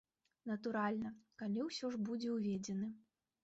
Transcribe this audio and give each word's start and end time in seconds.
Натуральна, 0.51 1.11
калі 1.43 1.67
ўсё 1.69 1.95
ж 1.97 2.03
будзе 2.11 2.29
ўведзены. 2.41 2.95